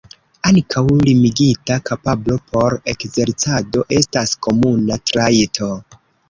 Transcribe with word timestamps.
Ankaŭ 0.51 0.81
limigita 1.07 1.77
kapablo 1.89 2.37
por 2.53 2.77
ekzercado 2.95 3.85
estas 3.99 4.33
komuna 4.49 4.99
trajto. 5.13 5.71